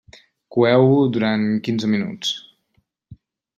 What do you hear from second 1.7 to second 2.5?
minuts.